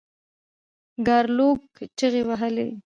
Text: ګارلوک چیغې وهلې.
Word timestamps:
ګارلوک 1.07 1.61
چیغې 1.97 2.21
وهلې. 2.27 2.67